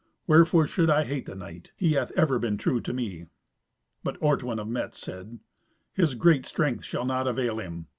Wherefore 0.25 0.65
should 0.65 0.89
I 0.89 1.03
hate 1.03 1.27
the 1.27 1.35
knight? 1.35 1.73
He 1.77 1.91
hath 1.91 2.11
ever 2.13 2.39
been 2.39 2.57
true 2.57 2.81
to 2.81 2.91
me." 2.91 3.27
But 4.03 4.19
Ortwin 4.19 4.57
of 4.57 4.67
Metz 4.67 4.97
said, 4.97 5.37
"His 5.93 6.15
great 6.15 6.43
strength 6.47 6.83
shall 6.83 7.05
not 7.05 7.27
avail 7.27 7.59
him. 7.59 7.85